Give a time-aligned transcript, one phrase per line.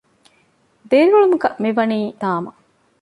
[0.89, 2.51] ދިރިއުޅުމުގަ މިވަނީ ހުސްހިތާމަ